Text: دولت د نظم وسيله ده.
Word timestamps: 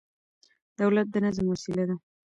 دولت 0.79 1.07
د 1.11 1.15
نظم 1.25 1.45
وسيله 1.49 1.83
ده. 1.89 1.95